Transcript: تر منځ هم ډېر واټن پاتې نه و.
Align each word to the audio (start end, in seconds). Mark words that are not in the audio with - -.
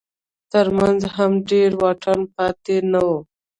تر 0.51 0.67
منځ 0.77 1.01
هم 1.15 1.31
ډېر 1.49 1.69
واټن 1.81 2.19
پاتې 2.35 2.77
نه 2.91 3.01
و. 3.07 3.09